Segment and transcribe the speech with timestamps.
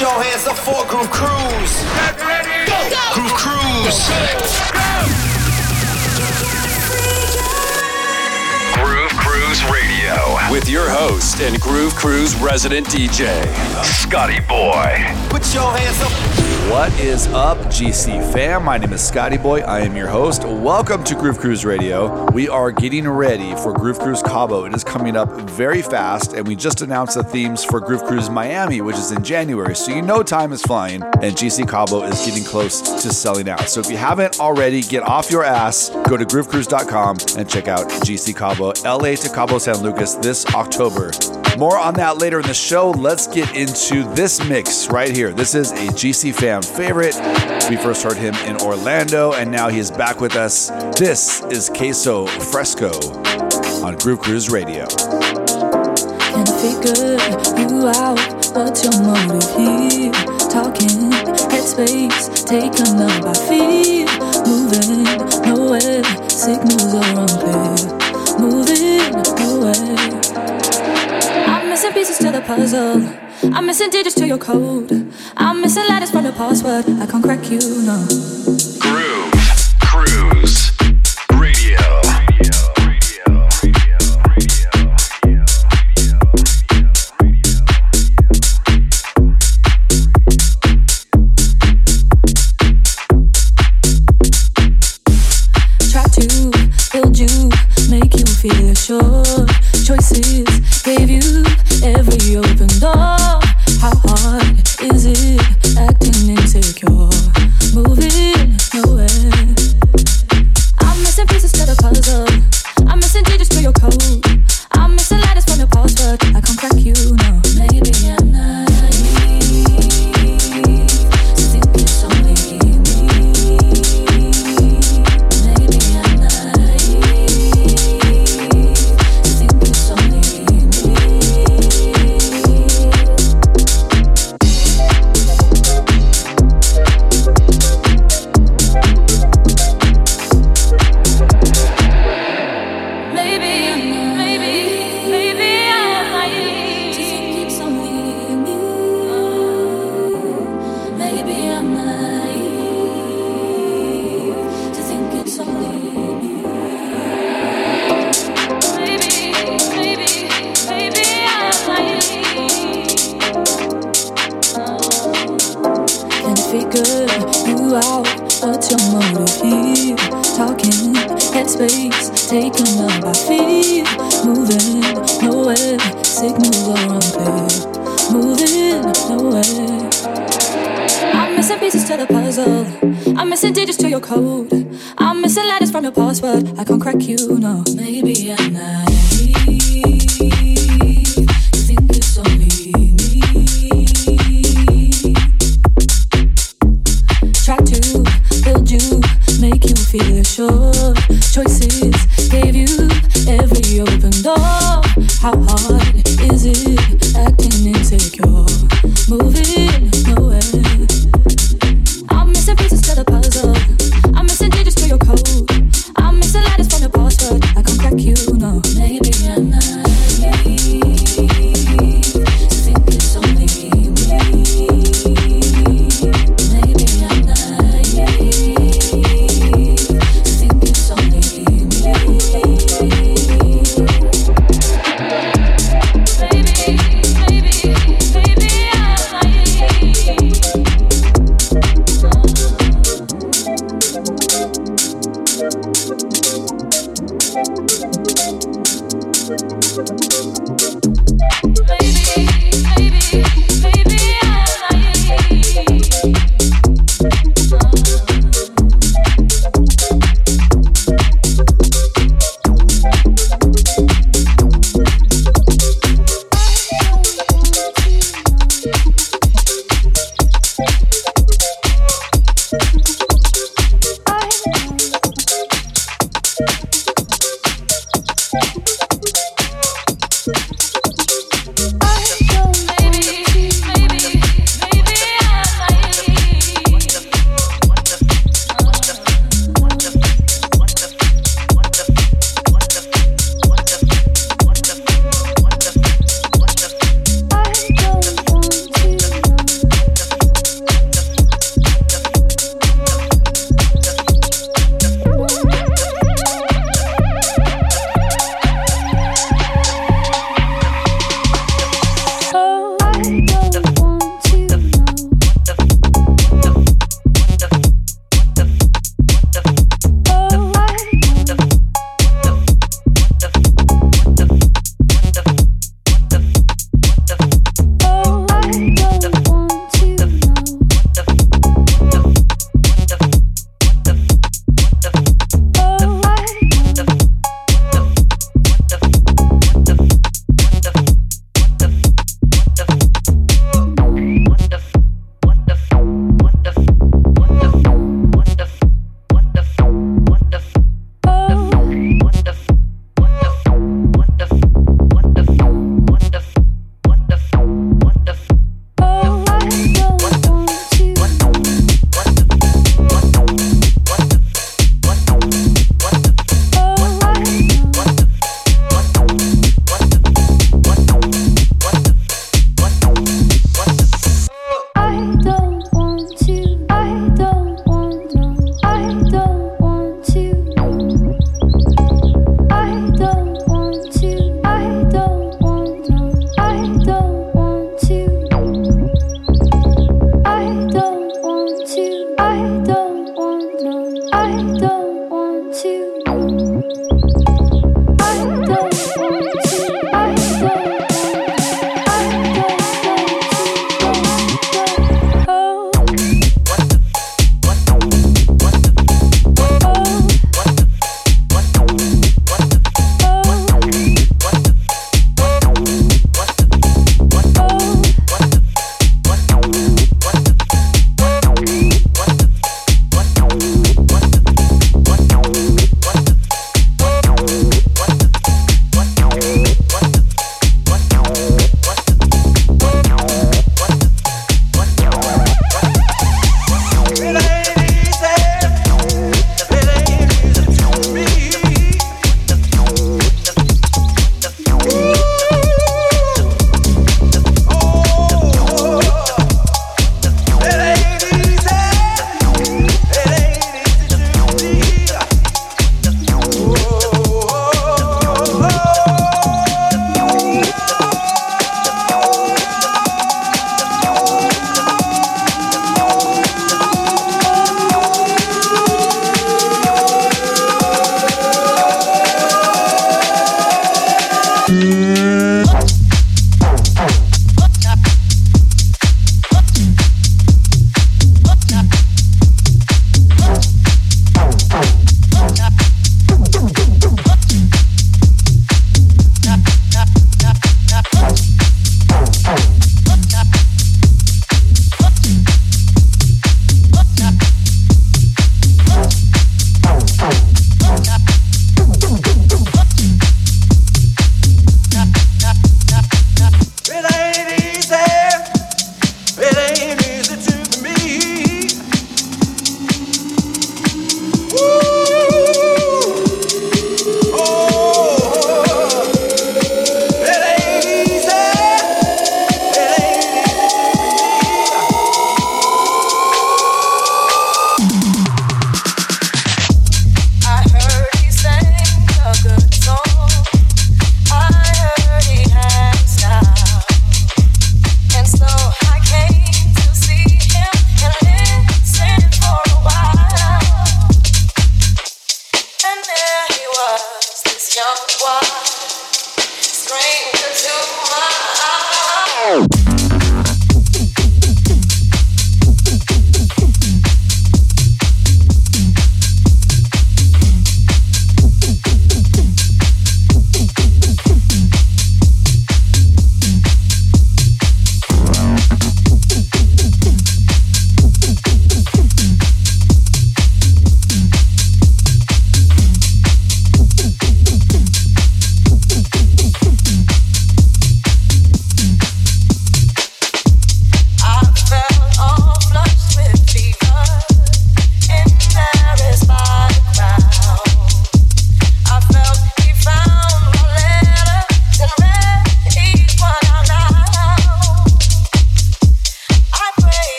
[0.00, 1.82] your hands up for Groove Cruise.
[1.94, 2.64] Get ready.
[2.64, 2.88] Go.
[2.88, 3.12] Go.
[3.12, 4.08] Groove Cruise.
[8.72, 13.44] Groove Cruise Radio with your host and Groove Cruise resident DJ,
[13.84, 15.04] Scotty Boy.
[15.28, 16.49] Put your hands up.
[16.70, 18.64] What is up, GC fam?
[18.64, 19.58] My name is Scotty Boy.
[19.62, 20.44] I am your host.
[20.44, 22.30] Welcome to Groove Cruise Radio.
[22.30, 24.66] We are getting ready for Groove Cruise Cabo.
[24.66, 28.30] It is coming up very fast, and we just announced the themes for Groove Cruise
[28.30, 29.74] Miami, which is in January.
[29.74, 33.68] So you know time is flying, and GC Cabo is getting close to selling out.
[33.68, 37.90] So if you haven't already, get off your ass, go to groovecruise.com and check out
[37.90, 41.10] GC Cabo, LA to Cabo San Lucas this October.
[41.58, 42.90] More on that later in the show.
[42.90, 45.32] Let's get into this mix right here.
[45.32, 47.16] This is a GC favorite.
[47.68, 50.70] We first heard him in Orlando, and now he is back with us.
[50.98, 52.92] This is Kso FresKo
[53.82, 54.86] on Groove Cruise Radio.
[54.86, 57.18] Can figure
[57.58, 58.18] you out.
[58.54, 60.12] What's your motive here?
[60.50, 61.10] Talking
[61.50, 64.06] headspace, taken up by fear.
[64.46, 65.04] Moving
[65.46, 67.76] nowhere, signals are unclear.
[68.38, 70.20] Moving nowhere.
[71.46, 73.29] I'm missing pieces to the puzzle.
[73.42, 75.12] I'm missing digits to your code.
[75.36, 76.84] I'm missing letters from the password.
[77.00, 78.69] I can't crack you, no.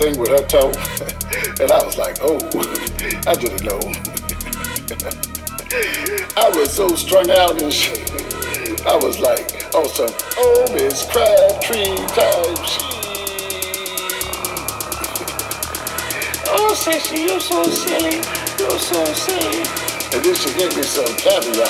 [0.00, 0.72] Thing with her toe,
[1.60, 2.40] and I was like, oh,
[3.28, 3.76] I didn't know.
[6.40, 8.08] I was so strung out and shit.
[8.86, 12.80] I was like, oh, on some, oh, Miss Crabtree type shit.
[16.52, 18.16] Oh, Sissy, you're so silly.
[18.58, 19.62] You're so silly.
[20.16, 21.68] And then she gave me some caviar.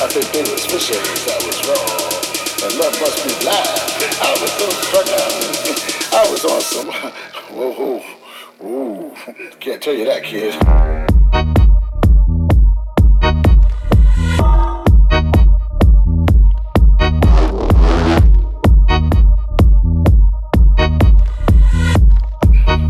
[0.00, 2.10] I think they fish eggs that was wrong.
[2.62, 3.68] And love must be blind.
[4.22, 5.32] I was so struck out.
[6.12, 6.90] I was on some,
[7.52, 9.14] whoa, whoa, ooh.
[9.60, 10.54] Can't tell you that, kid.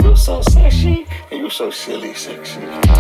[0.03, 3.00] You're so sexy, and you're so silly sexy.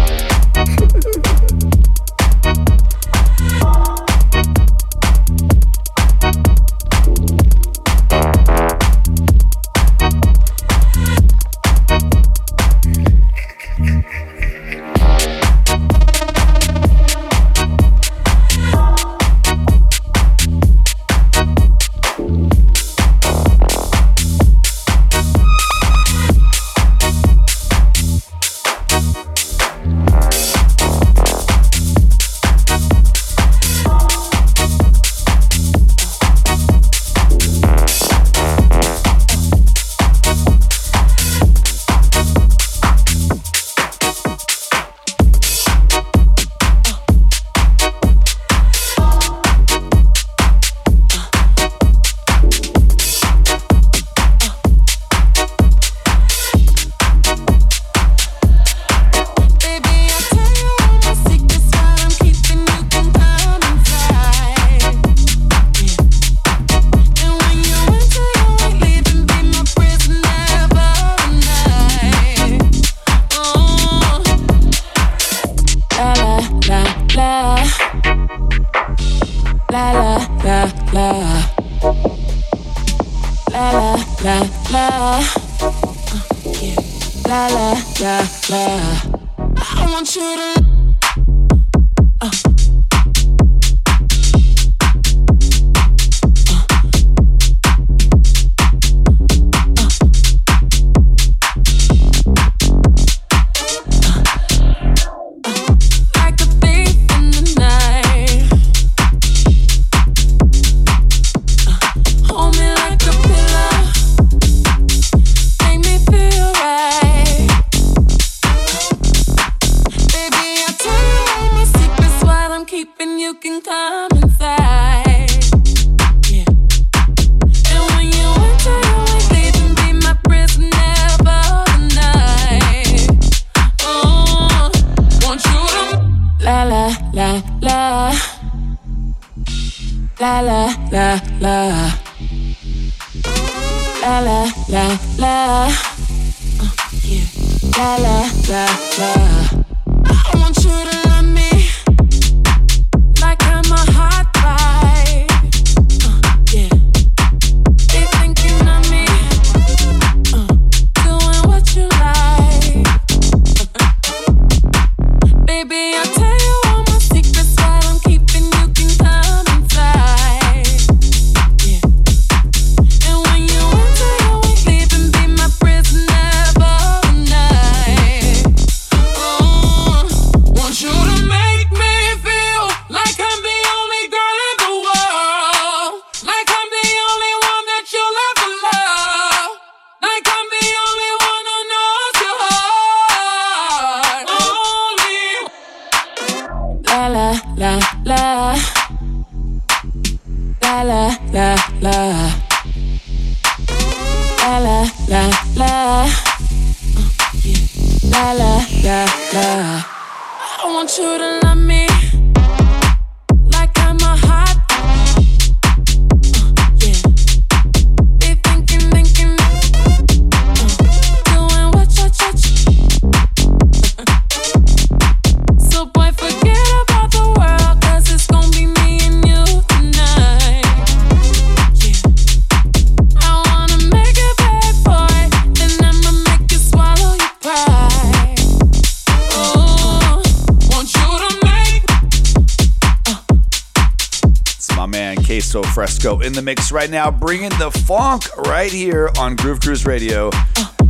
[244.92, 249.86] Kso FresKo in the mix right now, bringing the funk right here on Groove Cruise
[249.86, 250.30] Radio.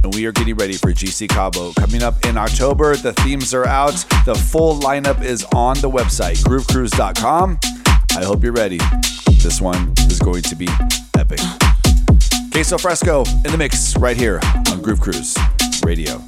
[0.03, 1.73] And we are getting ready for GC Cabo.
[1.75, 4.05] Coming up in October, the themes are out.
[4.25, 7.59] The full lineup is on the website, groovecruise.com.
[8.17, 8.79] I hope you're ready.
[9.43, 10.69] This one is going to be
[11.19, 11.39] epic.
[12.51, 15.37] Kso FresKo in the mix right here on Groove Cruise
[15.85, 16.23] Radio.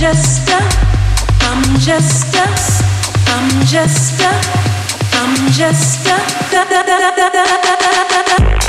[0.00, 0.56] just a,
[1.42, 2.46] I'm just a,
[3.34, 4.32] I'm just a,
[5.12, 6.16] I'm just a,
[6.50, 8.59] da da da da da da da da da.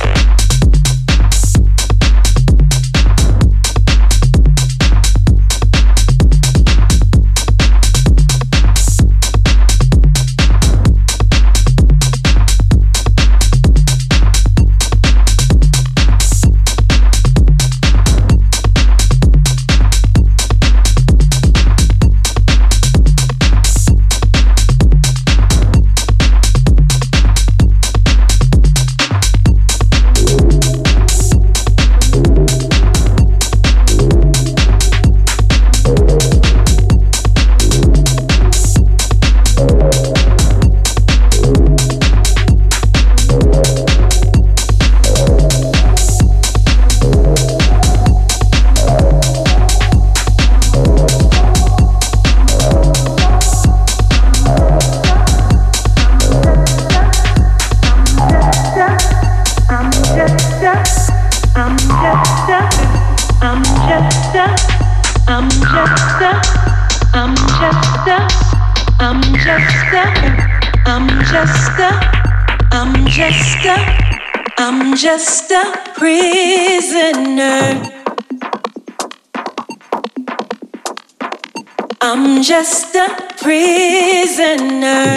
[83.02, 85.08] A prisoner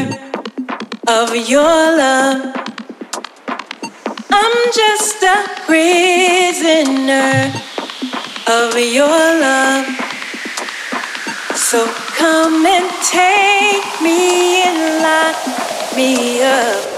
[1.07, 1.63] of your
[2.03, 2.55] love.
[4.31, 7.53] I'm just a prisoner
[8.49, 9.87] of your love.
[11.55, 16.95] So come and take me and lock me up.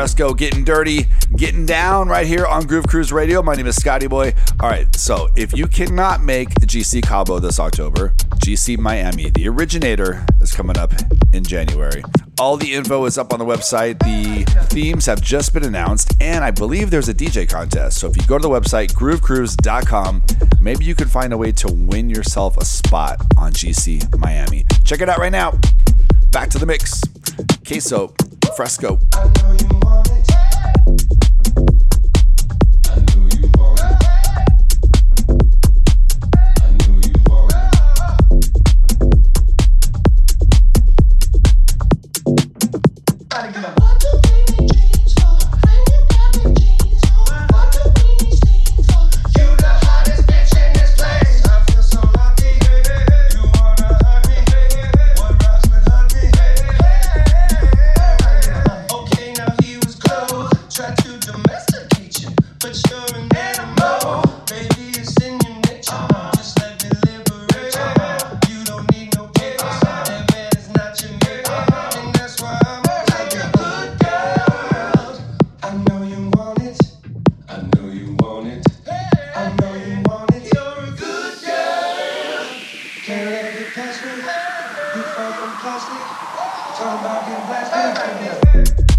[0.00, 1.04] FresKo getting dirty,
[1.36, 3.42] getting down right here on Groove Cruise Radio.
[3.42, 4.32] My name is Scotty Boy.
[4.58, 10.24] All right, so if you cannot make GC Cabo this October, GC Miami, the originator,
[10.40, 10.94] is coming up
[11.34, 12.02] in January.
[12.38, 13.98] All the info is up on the website.
[13.98, 17.98] The themes have just been announced, and I believe there's a DJ contest.
[17.98, 20.22] So if you go to the website, groovecruise.com,
[20.62, 24.64] maybe you can find a way to win yourself a spot on GC Miami.
[24.82, 25.58] Check it out right now.
[26.30, 27.02] Back to the mix.
[27.64, 28.16] Kso,
[28.56, 28.98] FresKo.
[87.28, 88.89] Never thought I'd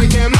[0.00, 0.37] let a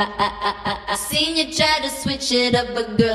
[0.00, 3.07] I, I, I, I seen you try to switch it up, but girl.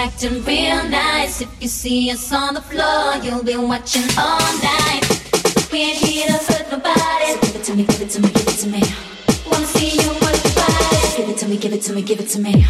[0.00, 1.42] acting real nice.
[1.42, 5.04] If you see us on the floor, you'll be watching all night.
[5.70, 7.26] We ain't here to hurt nobody.
[7.32, 8.82] So give it to me, give it to me, give it to me.
[9.50, 11.16] Wanna see you work your body.
[11.16, 12.66] Give it to me, give it to me, give it to me.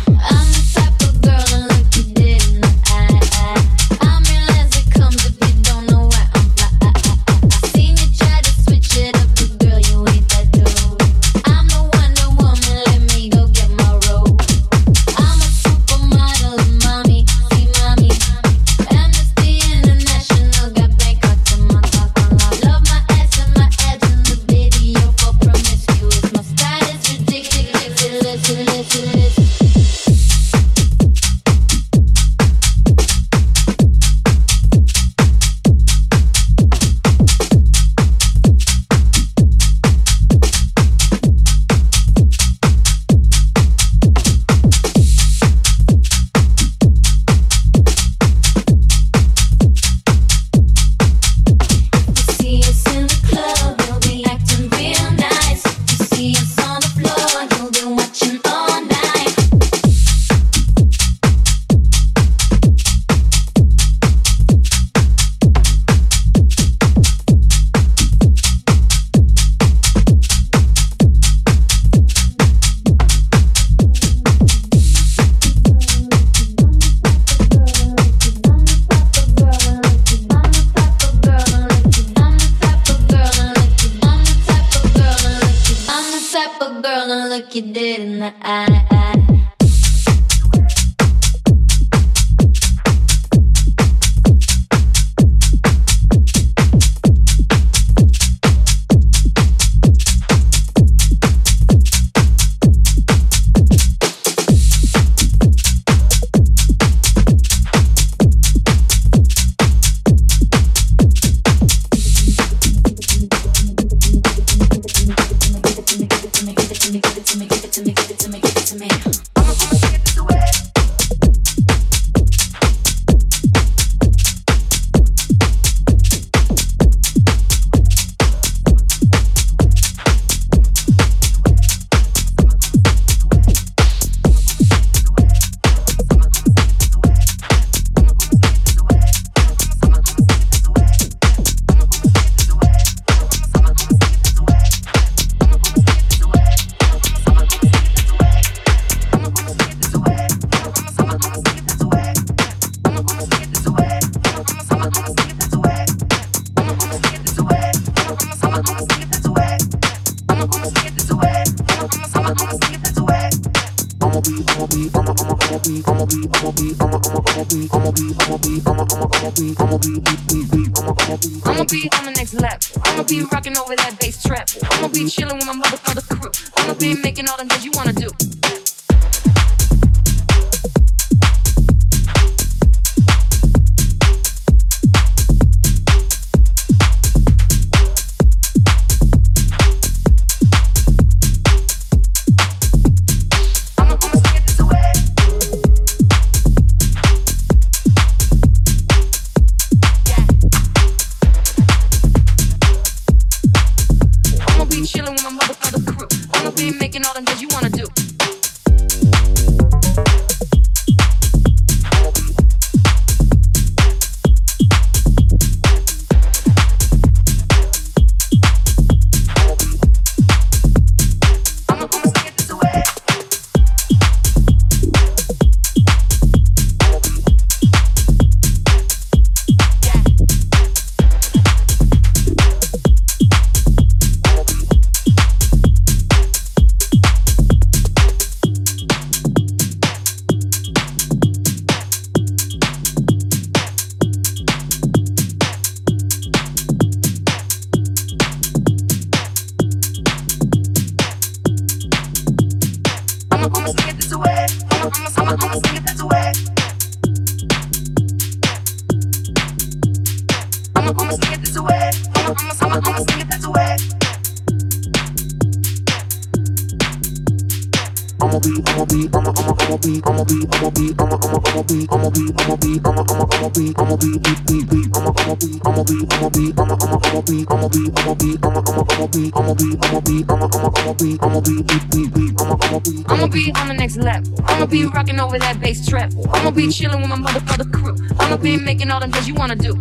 [281.01, 284.35] be, I'ma be, be, be, be, I'ma, I'ma be, I'ma be on the next level.
[284.45, 286.13] I'ma be rocking over that bass trap.
[286.33, 287.97] I'ma be chilling with my motherfucker crew.
[288.19, 289.75] I'ma be making all them things you wanna do.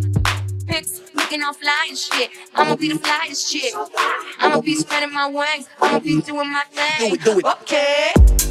[0.68, 2.30] Pimps looking all fly and shit.
[2.56, 3.74] I'ma be the flyest chick.
[4.40, 5.68] I'ma be spreading my wings.
[5.82, 7.10] I'ma be doing my thing.
[7.10, 7.46] Do it, do it.
[7.46, 8.49] Okay.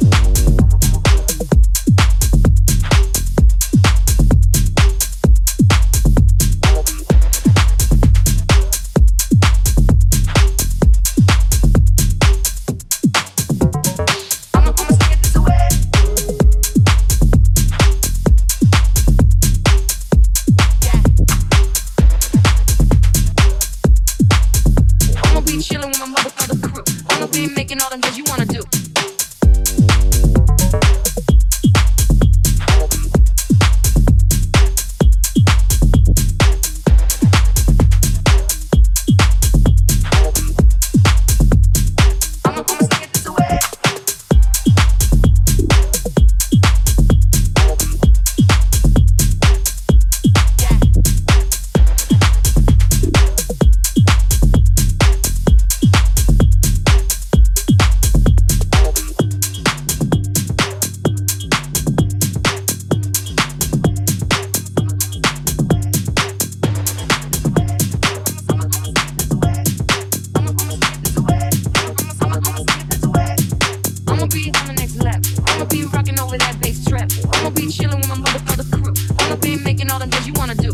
[74.55, 77.11] I'ma be rocking over that bass trap.
[77.33, 78.93] I'ma be chilling with my mother, crew.
[79.19, 80.71] I'ma be making all the things you wanna do.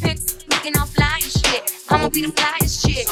[0.00, 1.72] Pics looking all fly and shit.
[1.90, 3.08] I'ma be the flyest chick.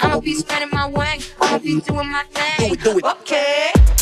[0.00, 1.20] I'ma be spreading my wing.
[1.40, 2.68] I'ma be doing my thing.
[2.68, 3.04] Do it, do it.
[3.04, 3.97] Okay.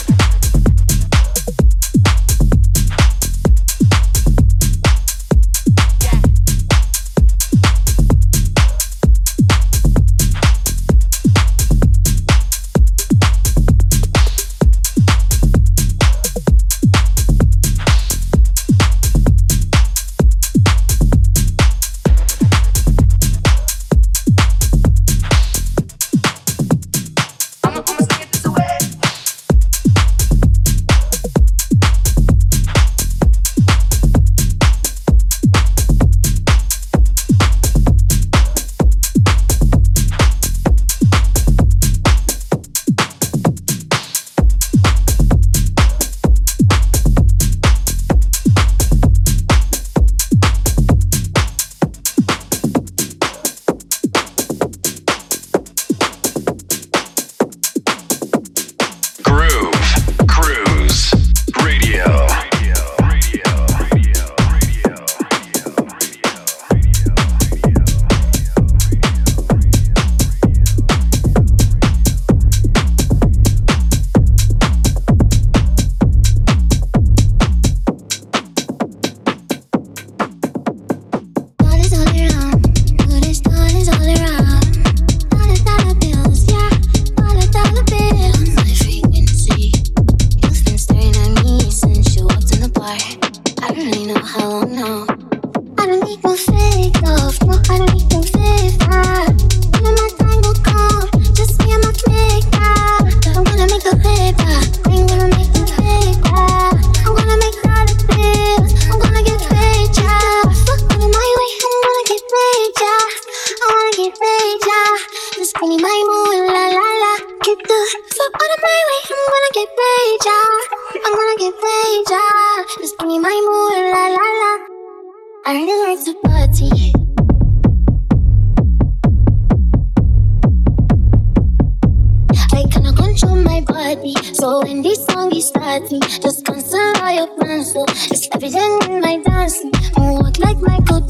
[135.89, 137.75] dancing, just constant all your friends.
[138.11, 139.73] It's evident in my dancing.
[139.97, 141.01] I walk like Michael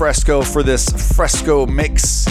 [0.00, 2.24] FresKo for this FresKo mix.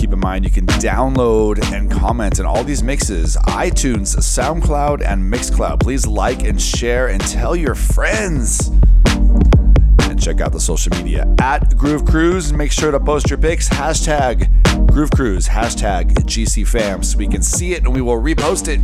[0.00, 5.30] Keep in mind you can download and comment in all these mixes iTunes, SoundCloud, and
[5.30, 5.80] Mixcloud.
[5.80, 8.68] Please like and share and tell your friends.
[10.04, 12.54] And check out the social media at Groove Cruise.
[12.54, 13.68] Make sure to post your pics.
[13.68, 14.48] Hashtag
[14.90, 18.82] Groove Cruise, hashtag GCFAM, so we can see it and we will repost it.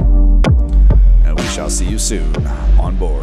[1.27, 2.36] And we shall see you soon
[2.78, 3.22] on board.